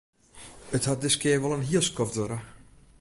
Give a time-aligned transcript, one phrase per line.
[0.77, 2.39] It hat diskear wol in hiel skoft duorre.